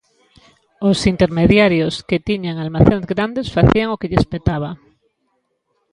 [0.89, 4.71] Os intermediarios que tiñan almacéns grandes facían o que lles petaba.